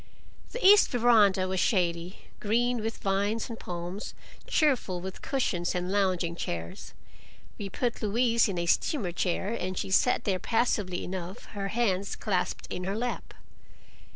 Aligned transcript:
The 0.51 0.65
east 0.65 0.89
veranda 0.89 1.47
was 1.47 1.59
shady, 1.59 2.17
green 2.39 2.81
with 2.81 2.97
vines 2.97 3.49
and 3.49 3.59
palms, 3.59 4.15
cheerful 4.47 4.99
with 4.99 5.21
cushions 5.21 5.75
and 5.75 5.91
lounging 5.91 6.35
chairs. 6.35 6.95
We 7.59 7.69
put 7.69 8.01
Louise 8.01 8.47
in 8.47 8.57
a 8.57 8.65
steamer 8.65 9.11
chair, 9.11 9.53
and 9.53 9.77
she 9.77 9.91
sat 9.91 10.23
there 10.23 10.39
passively 10.39 11.03
enough, 11.03 11.45
her 11.53 11.67
hands 11.67 12.15
clasped 12.15 12.65
in 12.71 12.85
her 12.85 12.95
lap. 12.97 13.35